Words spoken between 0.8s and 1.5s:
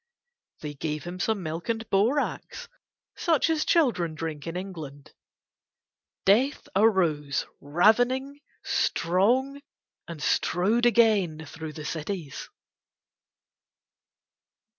him some